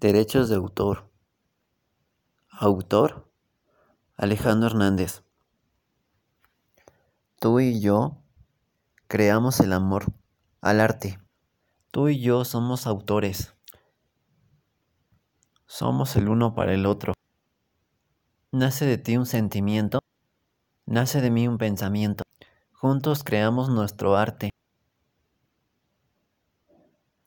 Derechos 0.00 0.48
de 0.48 0.56
autor. 0.56 1.10
Autor 2.48 3.30
Alejandro 4.16 4.68
Hernández. 4.68 5.24
Tú 7.38 7.60
y 7.60 7.82
yo 7.82 8.16
creamos 9.08 9.60
el 9.60 9.74
amor 9.74 10.06
al 10.62 10.80
arte. 10.80 11.20
Tú 11.90 12.08
y 12.08 12.18
yo 12.18 12.46
somos 12.46 12.86
autores. 12.86 13.54
Somos 15.66 16.16
el 16.16 16.30
uno 16.30 16.54
para 16.54 16.72
el 16.72 16.86
otro. 16.86 17.12
Nace 18.52 18.86
de 18.86 18.96
ti 18.96 19.18
un 19.18 19.26
sentimiento, 19.26 20.00
nace 20.86 21.20
de 21.20 21.30
mí 21.30 21.46
un 21.46 21.58
pensamiento. 21.58 22.24
Juntos 22.72 23.22
creamos 23.22 23.68
nuestro 23.68 24.16
arte. 24.16 24.48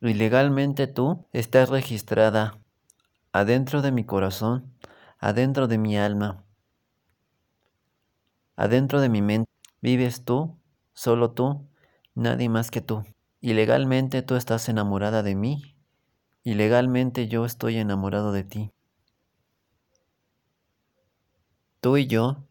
Ilegalmente 0.00 0.86
tú 0.86 1.26
estás 1.32 1.68
registrada 1.68 2.58
adentro 3.32 3.82
de 3.82 3.92
mi 3.92 4.04
corazón, 4.04 4.74
adentro 5.18 5.68
de 5.68 5.78
mi 5.78 5.98
alma, 5.98 6.44
adentro 8.56 9.00
de 9.00 9.08
mi 9.08 9.22
mente. 9.22 9.50
Vives 9.80 10.24
tú, 10.24 10.58
solo 10.94 11.30
tú, 11.30 11.66
nadie 12.14 12.48
más 12.48 12.70
que 12.70 12.80
tú. 12.80 13.04
Ilegalmente 13.40 14.22
tú 14.22 14.34
estás 14.34 14.68
enamorada 14.68 15.22
de 15.22 15.34
mí, 15.34 15.76
ilegalmente 16.44 17.28
yo 17.28 17.46
estoy 17.46 17.78
enamorado 17.78 18.32
de 18.32 18.44
ti. 18.44 18.72
Tú 21.80 21.96
y 21.96 22.06
yo 22.06 22.44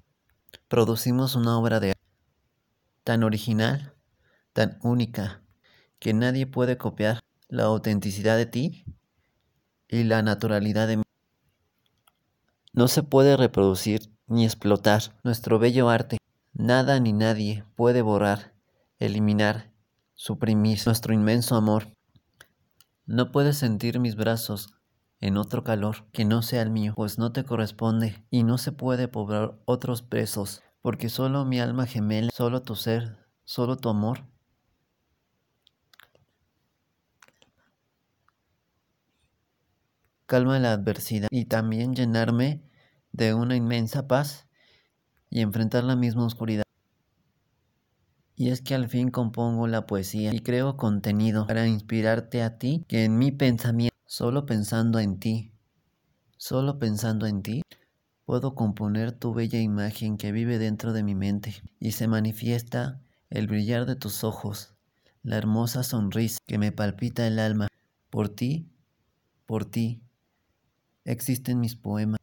producimos 0.67 1.35
una 1.35 1.59
obra 1.59 1.79
de 1.79 1.91
arte 1.91 2.01
tan 3.05 3.23
original, 3.23 3.93
tan 4.53 4.79
única, 4.83 5.43
que 5.99 6.13
nadie 6.13 6.47
puede 6.47 6.77
copiar 6.77 7.24
la 7.47 7.63
autenticidad 7.63 8.37
de 8.37 8.45
ti 8.45 8.85
y 9.87 10.03
la 10.03 10.21
naturalidad 10.21 10.87
de 10.87 10.97
mí. 10.97 11.03
No 12.73 12.87
se 12.87 13.03
puede 13.03 13.37
reproducir 13.37 14.11
ni 14.27 14.45
explotar 14.45 15.01
nuestro 15.23 15.59
bello 15.59 15.89
arte. 15.89 16.17
Nada 16.53 16.99
ni 16.99 17.13
nadie 17.13 17.63
puede 17.75 18.01
borrar, 18.01 18.53
eliminar, 18.97 19.71
suprimir 20.13 20.79
nuestro 20.85 21.13
inmenso 21.13 21.55
amor. 21.55 21.93
No 23.05 23.31
puedes 23.31 23.57
sentir 23.57 23.99
mis 23.99 24.15
brazos 24.15 24.73
en 25.21 25.37
otro 25.37 25.63
calor 25.63 26.07
que 26.11 26.25
no 26.25 26.41
sea 26.41 26.61
el 26.61 26.71
mío, 26.71 26.93
pues 26.95 27.17
no 27.17 27.31
te 27.31 27.43
corresponde 27.43 28.25
y 28.29 28.43
no 28.43 28.57
se 28.57 28.71
puede 28.71 29.07
poblar 29.07 29.59
otros 29.65 30.01
presos, 30.01 30.61
porque 30.81 31.09
solo 31.09 31.45
mi 31.45 31.59
alma 31.59 31.85
gemela, 31.85 32.29
solo 32.33 32.61
tu 32.61 32.75
ser, 32.75 33.17
solo 33.43 33.77
tu 33.77 33.89
amor 33.89 34.25
calma 40.25 40.59
la 40.59 40.73
adversidad 40.73 41.27
y 41.31 41.45
también 41.45 41.93
llenarme 41.93 42.61
de 43.11 43.33
una 43.33 43.55
inmensa 43.55 44.07
paz 44.07 44.47
y 45.29 45.41
enfrentar 45.41 45.83
la 45.83 45.95
misma 45.95 46.25
oscuridad. 46.25 46.63
Y 48.35 48.49
es 48.49 48.61
que 48.61 48.75
al 48.75 48.89
fin 48.89 49.11
compongo 49.11 49.67
la 49.67 49.85
poesía 49.85 50.33
y 50.33 50.41
creo 50.41 50.75
contenido 50.75 51.47
para 51.47 51.67
inspirarte 51.67 52.43
a 52.43 52.57
ti 52.57 52.83
que 52.87 53.05
en 53.05 53.17
mi 53.17 53.31
pensamiento, 53.31 53.95
solo 54.05 54.45
pensando 54.45 54.99
en 54.99 55.19
ti, 55.19 55.53
solo 56.35 56.77
pensando 56.77 57.27
en 57.27 57.41
ti, 57.41 57.61
puedo 58.25 58.55
componer 58.55 59.13
tu 59.13 59.33
bella 59.33 59.59
imagen 59.59 60.17
que 60.17 60.31
vive 60.33 60.57
dentro 60.57 60.91
de 60.91 61.03
mi 61.03 61.15
mente 61.15 61.63
y 61.79 61.91
se 61.91 62.07
manifiesta 62.07 62.99
el 63.29 63.47
brillar 63.47 63.85
de 63.85 63.95
tus 63.95 64.23
ojos, 64.23 64.75
la 65.23 65.37
hermosa 65.37 65.83
sonrisa 65.83 66.39
que 66.45 66.57
me 66.57 66.71
palpita 66.71 67.25
el 67.25 67.39
alma. 67.39 67.67
Por 68.09 68.29
ti, 68.29 68.69
por 69.45 69.65
ti, 69.65 70.01
existen 71.05 71.59
mis 71.59 71.75
poemas. 71.75 72.19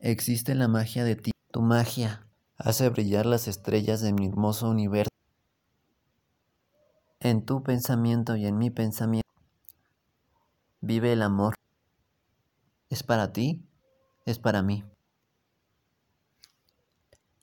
Existe 0.00 0.54
la 0.54 0.66
magia 0.66 1.04
de 1.04 1.16
ti. 1.16 1.32
Tu 1.52 1.60
magia 1.62 2.26
hace 2.56 2.88
brillar 2.88 3.26
las 3.26 3.48
estrellas 3.48 4.00
de 4.00 4.12
mi 4.12 4.26
hermoso 4.26 4.68
universo. 4.68 5.10
En 7.20 7.44
tu 7.44 7.62
pensamiento 7.62 8.36
y 8.36 8.46
en 8.46 8.58
mi 8.58 8.70
pensamiento 8.70 9.28
vive 10.80 11.12
el 11.12 11.22
amor. 11.22 11.54
Es 12.88 13.02
para 13.02 13.32
ti, 13.32 13.68
es 14.24 14.38
para 14.38 14.62
mí. 14.62 14.84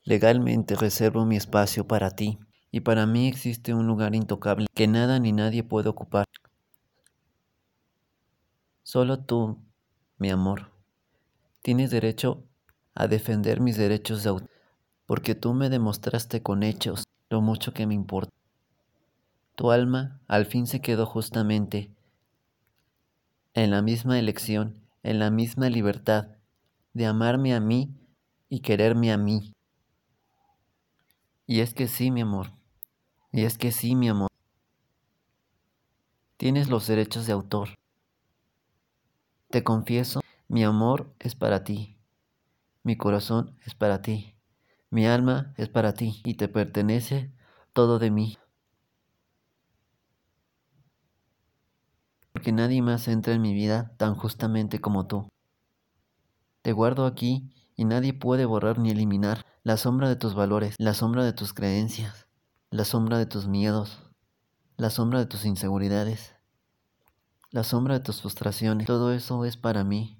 Legalmente 0.02 0.74
reservo 0.74 1.24
mi 1.24 1.36
espacio 1.36 1.86
para 1.86 2.10
ti 2.10 2.38
y 2.70 2.80
para 2.80 3.06
mí 3.06 3.28
existe 3.28 3.72
un 3.72 3.86
lugar 3.86 4.14
intocable 4.14 4.66
que 4.74 4.86
nada 4.86 5.18
ni 5.18 5.32
nadie 5.32 5.62
puede 5.62 5.88
ocupar. 5.88 6.26
Solo 8.82 9.24
tú 9.24 9.58
mi 10.24 10.30
amor, 10.30 10.70
tienes 11.60 11.90
derecho 11.90 12.42
a 12.94 13.08
defender 13.08 13.60
mis 13.60 13.76
derechos 13.76 14.22
de 14.22 14.30
autor, 14.30 14.48
porque 15.04 15.34
tú 15.34 15.52
me 15.52 15.68
demostraste 15.68 16.42
con 16.42 16.62
hechos 16.62 17.04
lo 17.28 17.42
mucho 17.42 17.74
que 17.74 17.86
me 17.86 17.92
importa. 17.92 18.32
Tu 19.54 19.70
alma 19.70 20.22
al 20.26 20.46
fin 20.46 20.66
se 20.66 20.80
quedó 20.80 21.04
justamente 21.04 21.90
en 23.52 23.70
la 23.70 23.82
misma 23.82 24.18
elección, 24.18 24.80
en 25.02 25.18
la 25.18 25.30
misma 25.30 25.68
libertad 25.68 26.28
de 26.94 27.04
amarme 27.04 27.54
a 27.54 27.60
mí 27.60 27.94
y 28.48 28.60
quererme 28.60 29.12
a 29.12 29.18
mí. 29.18 29.52
Y 31.46 31.60
es 31.60 31.74
que 31.74 31.86
sí, 31.86 32.10
mi 32.10 32.22
amor, 32.22 32.50
y 33.30 33.44
es 33.44 33.58
que 33.58 33.72
sí, 33.72 33.94
mi 33.94 34.08
amor, 34.08 34.30
tienes 36.38 36.70
los 36.70 36.86
derechos 36.86 37.26
de 37.26 37.34
autor. 37.34 37.68
Te 39.54 39.62
confieso, 39.62 40.20
mi 40.48 40.64
amor 40.64 41.14
es 41.20 41.36
para 41.36 41.62
ti, 41.62 41.96
mi 42.82 42.96
corazón 42.96 43.56
es 43.64 43.76
para 43.76 44.02
ti, 44.02 44.34
mi 44.90 45.06
alma 45.06 45.54
es 45.56 45.68
para 45.68 45.94
ti 45.94 46.20
y 46.24 46.34
te 46.34 46.48
pertenece 46.48 47.30
todo 47.72 48.00
de 48.00 48.10
mí. 48.10 48.36
Porque 52.32 52.50
nadie 52.50 52.82
más 52.82 53.06
entra 53.06 53.32
en 53.32 53.42
mi 53.42 53.54
vida 53.54 53.94
tan 53.96 54.16
justamente 54.16 54.80
como 54.80 55.06
tú. 55.06 55.28
Te 56.62 56.72
guardo 56.72 57.06
aquí 57.06 57.48
y 57.76 57.84
nadie 57.84 58.12
puede 58.12 58.44
borrar 58.44 58.80
ni 58.80 58.90
eliminar 58.90 59.46
la 59.62 59.76
sombra 59.76 60.08
de 60.08 60.16
tus 60.16 60.34
valores, 60.34 60.74
la 60.78 60.94
sombra 60.94 61.24
de 61.24 61.32
tus 61.32 61.54
creencias, 61.54 62.26
la 62.70 62.84
sombra 62.84 63.18
de 63.18 63.26
tus 63.26 63.46
miedos, 63.46 64.02
la 64.76 64.90
sombra 64.90 65.20
de 65.20 65.26
tus 65.26 65.44
inseguridades 65.44 66.33
la 67.54 67.62
sombra 67.62 67.94
de 67.94 68.00
tus 68.00 68.20
frustraciones, 68.20 68.88
todo 68.88 69.12
eso 69.12 69.44
es 69.44 69.56
para 69.56 69.84
mí. 69.84 70.18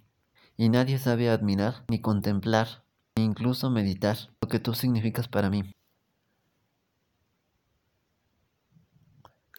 Y 0.56 0.68
nadie 0.68 0.98
sabe 0.98 1.28
admirar, 1.28 1.84
ni 1.88 2.00
contemplar, 2.00 2.84
ni 3.16 3.24
incluso 3.24 3.70
meditar 3.70 4.16
lo 4.40 4.46
que 4.46 4.60
tú 4.60 4.72
significas 4.72 5.26
para 5.26 5.50
mí. 5.50 5.64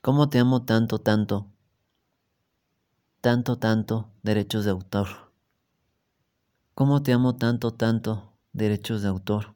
¿Cómo 0.02 0.30
te 0.30 0.40
amo 0.40 0.64
tanto, 0.64 1.00
tanto? 1.00 1.52
Tanto, 3.19 3.59
tanto 3.59 4.09
derechos 4.24 4.64
de 4.64 4.72
autor. 4.72 5.34
¿Cómo 6.75 7.03
te 7.03 7.12
amo 7.12 7.35
tanto, 7.35 7.74
tanto 7.74 8.38
derechos 8.53 9.02
de 9.02 9.09
autor? 9.09 9.53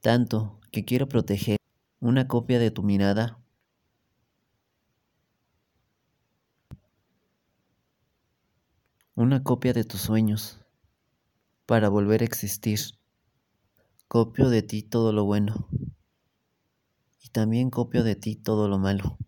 Tanto 0.00 0.58
que 0.72 0.84
quiero 0.84 1.06
proteger 1.06 1.58
una 2.00 2.26
copia 2.26 2.58
de 2.58 2.72
tu 2.72 2.82
mirada 2.82 3.41
una 9.14 9.42
copia 9.42 9.74
de 9.74 9.84
tus 9.84 10.00
sueños 10.00 10.58
para 11.66 11.90
volver 11.90 12.22
a 12.22 12.24
existir. 12.24 12.80
Copio 14.08 14.48
de 14.48 14.62
ti 14.62 14.82
todo 14.82 15.12
lo 15.12 15.24
bueno 15.24 15.68
y 17.22 17.28
también 17.28 17.70
copio 17.70 18.04
de 18.04 18.16
ti 18.16 18.36
todo 18.36 18.68
lo 18.68 18.78
malo. 18.78 19.18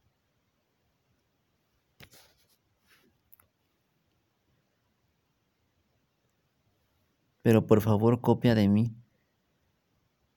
Pero 7.43 7.67
por 7.67 7.83
favor 7.83 8.23
copia 8.23 8.55
de 8.55 8.69
mí, 8.69 8.95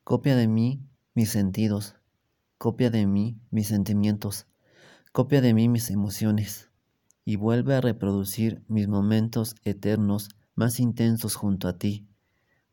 copia 0.03 0.35
de 0.35 0.49
mí 0.49 0.81
mis 1.13 1.29
sentidos, 1.31 1.95
copia 2.57 2.89
de 2.89 3.07
mí 3.07 3.39
mis 3.49 3.69
sentimientos, 3.69 4.45
copia 5.13 5.39
de 5.39 5.53
mí 5.53 5.69
mis 5.69 5.89
emociones 5.89 6.69
y 7.27 7.35
vuelve 7.35 7.75
a 7.75 7.81
reproducir 7.81 8.63
mis 8.69 8.87
momentos 8.87 9.57
eternos 9.65 10.29
más 10.55 10.79
intensos 10.79 11.35
junto 11.35 11.67
a 11.67 11.77
ti. 11.77 12.07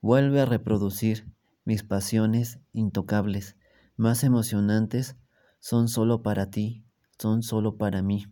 Vuelve 0.01 0.41
a 0.41 0.47
reproducir 0.47 1.27
mis 1.65 1.83
pasiones 1.83 2.61
intocables, 2.73 3.57
más 3.97 4.23
emocionantes, 4.23 5.17
son 5.59 5.89
solo 5.89 6.23
para 6.23 6.51
ti, 6.51 6.85
son 7.19 7.43
solo 7.43 7.79
para 7.79 8.01
mí. 8.01 8.27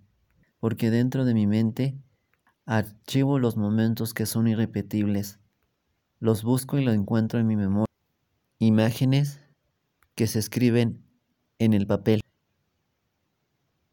Porque 0.61 0.93
dentro 0.93 1.25
de 1.25 1.35
mi 1.35 1.49
mente 1.49 1.99
archivo 2.67 3.41
los 3.41 3.57
momentos 3.57 4.15
que 4.15 4.25
son 4.25 4.47
irrepetibles. 4.47 5.41
Los 6.21 6.45
busco 6.45 6.79
y 6.79 6.85
los 6.85 6.95
encuentro 6.95 7.41
en 7.41 7.49
mi 7.49 7.57
memoria. 7.57 7.93
Imágenes 8.61 9.41
que 10.15 10.29
se 10.29 10.39
escriben 10.39 11.05
en 11.59 11.73
el 11.73 11.89
papel 11.89 12.23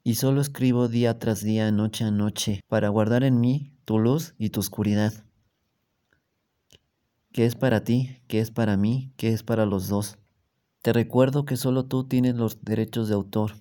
y 0.09 0.15
solo 0.15 0.41
escribo 0.41 0.88
día 0.88 1.19
tras 1.19 1.44
día, 1.44 1.71
noche 1.71 2.03
a 2.03 2.09
noche, 2.09 2.61
para 2.67 2.89
guardar 2.89 3.23
en 3.23 3.39
mí 3.39 3.77
tu 3.85 4.00
luz 4.00 4.33
y 4.39 4.50
tu 4.50 4.59
oscuridad. 4.59 5.13
¿Qué 7.31 7.45
es 7.45 7.53
para 7.53 7.83
ti? 7.83 8.17
¿Qué 8.27 8.39
es 8.39 8.50
para 8.50 8.75
mí? 8.75 9.13
¿Qué 9.17 9.29
es 9.29 9.44
para 9.44 9.67
los 9.67 9.88
dos? 9.88 10.17
Te 10.81 10.94
recuerdo 10.94 11.45
que 11.45 11.57
solo 11.57 11.85
tú 11.85 12.07
tienes 12.07 12.33
los 12.33 12.63
derechos 12.63 13.07
de 13.07 13.13
autor. 13.13 13.51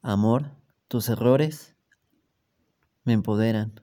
Amor, 0.00 0.56
tus 0.88 1.10
errores 1.10 1.76
me 3.04 3.12
empoderan. 3.12 3.78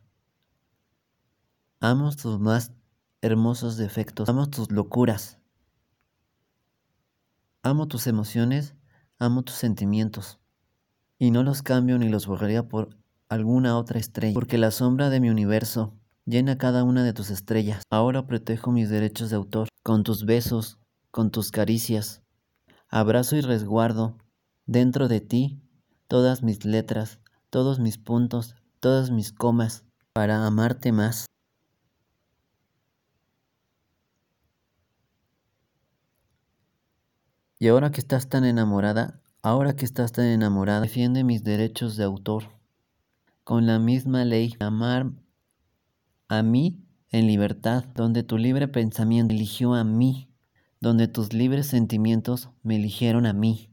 Amo 1.79 2.11
tus 2.15 2.39
más 2.39 2.71
hermosos 3.21 3.77
defectos. 3.77 4.27
Amo 4.27 4.49
tus 4.49 4.71
locuras. 4.71 5.37
Amo 7.61 7.87
tus 7.87 8.07
emociones. 8.07 8.73
Amo 9.19 9.43
tus 9.43 9.57
sentimientos. 9.57 10.39
Y 11.19 11.31
no 11.31 11.43
los 11.43 11.61
cambio 11.61 11.97
ni 11.97 12.09
los 12.09 12.27
borraría 12.27 12.67
por 12.67 12.95
alguna 13.29 13.77
otra 13.77 13.99
estrella. 13.99 14.33
Porque 14.33 14.57
la 14.57 14.71
sombra 14.71 15.09
de 15.09 15.19
mi 15.19 15.29
universo 15.29 15.93
llena 16.25 16.57
cada 16.57 16.83
una 16.83 17.03
de 17.03 17.13
tus 17.13 17.29
estrellas. 17.29 17.83
Ahora 17.89 18.27
protejo 18.27 18.71
mis 18.71 18.89
derechos 18.89 19.29
de 19.29 19.35
autor. 19.35 19.67
Con 19.83 20.03
tus 20.03 20.25
besos, 20.25 20.77
con 21.11 21.31
tus 21.31 21.51
caricias. 21.51 22.21
Abrazo 22.89 23.35
y 23.35 23.41
resguardo 23.41 24.17
dentro 24.65 25.07
de 25.07 25.21
ti 25.21 25.61
todas 26.07 26.43
mis 26.43 26.65
letras, 26.65 27.19
todos 27.49 27.79
mis 27.79 27.97
puntos, 27.97 28.55
todas 28.79 29.11
mis 29.11 29.31
comas, 29.31 29.83
para 30.13 30.45
amarte 30.45 30.91
más. 30.91 31.25
Y 37.59 37.67
ahora 37.67 37.91
que 37.91 38.01
estás 38.01 38.29
tan 38.29 38.45
enamorada, 38.45 39.21
ahora 39.47 39.77
que 39.77 39.85
estás 39.85 40.11
tan 40.11 40.25
enamorada, 40.25 40.81
defiende 40.81 41.23
mis 41.23 41.43
derechos 41.43 41.95
de 41.95 42.03
autor. 42.03 42.43
Con 43.45 43.65
la 43.65 43.79
misma 43.79 44.25
ley, 44.25 44.55
amar 44.59 45.11
a 46.27 46.43
mí 46.43 46.83
en 47.11 47.27
libertad, 47.27 47.85
donde 47.95 48.23
tu 48.23 48.37
libre 48.37 48.67
pensamiento 48.67 49.33
eligió 49.33 49.73
a 49.73 49.85
mí, 49.85 50.29
donde 50.81 51.07
tus 51.07 51.31
libres 51.31 51.67
sentimientos 51.67 52.49
me 52.61 52.75
eligieron 52.75 53.25
a 53.25 53.31
mí. 53.31 53.69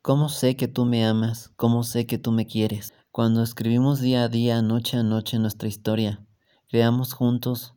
¿Cómo 0.00 0.30
sé 0.30 0.56
que 0.56 0.68
tú 0.68 0.86
me 0.86 1.04
amas? 1.04 1.50
¿Cómo 1.56 1.82
sé 1.82 2.06
que 2.06 2.16
tú 2.16 2.32
me 2.32 2.46
quieres? 2.46 2.94
Cuando 3.10 3.42
escribimos 3.42 4.00
día 4.00 4.24
a 4.24 4.28
día, 4.28 4.62
noche 4.62 4.96
a 4.96 5.02
noche 5.02 5.38
nuestra 5.38 5.68
historia, 5.68 6.26
creamos 6.68 7.12
juntos 7.12 7.74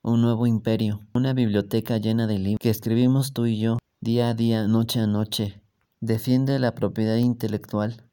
un 0.00 0.22
nuevo 0.22 0.46
imperio, 0.46 1.06
una 1.12 1.34
biblioteca 1.34 1.98
llena 1.98 2.26
de 2.26 2.38
libros 2.38 2.58
que 2.60 2.70
escribimos 2.70 3.34
tú 3.34 3.44
y 3.44 3.58
yo 3.58 3.78
día 4.00 4.30
a 4.30 4.34
día, 4.34 4.66
noche 4.66 5.00
a 5.00 5.06
noche. 5.06 5.63
Defiende 6.06 6.58
la 6.58 6.74
propiedad 6.74 7.16
intelectual 7.16 8.04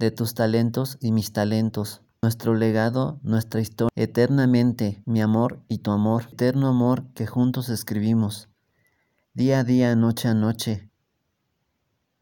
de 0.00 0.10
tus 0.10 0.34
talentos 0.34 0.98
y 1.00 1.12
mis 1.12 1.32
talentos, 1.32 2.02
nuestro 2.20 2.56
legado, 2.56 3.20
nuestra 3.22 3.60
historia, 3.60 3.92
eternamente 3.94 5.04
mi 5.06 5.22
amor 5.22 5.62
y 5.68 5.78
tu 5.78 5.92
amor, 5.92 6.26
eterno 6.32 6.66
amor 6.66 7.06
que 7.14 7.28
juntos 7.28 7.68
escribimos, 7.68 8.48
día 9.34 9.60
a 9.60 9.62
día, 9.62 9.94
noche 9.94 10.26
a 10.26 10.34
noche. 10.34 10.90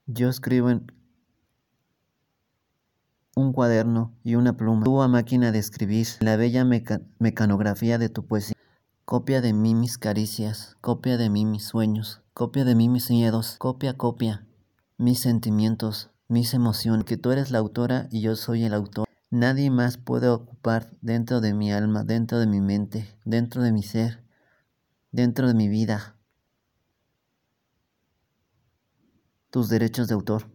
Yo 0.04 0.28
escribo 0.28 0.68
en 0.68 0.92
un 3.36 3.54
cuaderno 3.54 4.14
y 4.22 4.34
una 4.34 4.54
pluma, 4.54 4.84
a 5.02 5.08
máquina 5.08 5.50
de 5.50 5.60
escribir, 5.60 6.08
la 6.20 6.36
bella 6.36 6.66
mecanografía 7.18 7.96
de 7.96 8.10
tu 8.10 8.26
poesía. 8.26 8.54
Copia 9.06 9.40
de 9.40 9.54
mí 9.54 9.74
mis 9.74 9.96
caricias, 9.96 10.76
copia 10.82 11.16
de 11.16 11.30
mí 11.30 11.46
mis 11.46 11.64
sueños, 11.64 12.20
copia 12.34 12.66
de 12.66 12.74
mí 12.74 12.90
mis 12.90 13.08
miedos, 13.08 13.56
copia, 13.58 13.96
copia, 13.96 14.46
mis 15.00 15.20
sentimientos, 15.20 16.10
mis 16.28 16.52
emociones, 16.52 17.06
que 17.06 17.16
tú 17.16 17.30
eres 17.30 17.50
la 17.50 17.58
autora 17.58 18.06
y 18.10 18.20
yo 18.20 18.36
soy 18.36 18.64
el 18.64 18.74
autor. 18.74 19.08
Nadie 19.30 19.70
más 19.70 19.96
puede 19.96 20.28
ocupar 20.28 20.94
dentro 21.00 21.40
de 21.40 21.54
mi 21.54 21.72
alma, 21.72 22.04
dentro 22.04 22.38
de 22.38 22.46
mi 22.46 22.60
mente, 22.60 23.08
dentro 23.24 23.62
de 23.62 23.72
mi 23.72 23.82
ser, 23.82 24.22
dentro 25.10 25.48
de 25.48 25.54
mi 25.54 25.68
vida, 25.68 26.16
tus 29.48 29.70
derechos 29.70 30.06
de 30.08 30.14
autor. 30.14 30.50